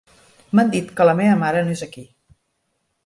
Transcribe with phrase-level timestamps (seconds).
[0.59, 2.07] M'han dit que la meva mare no és aquí.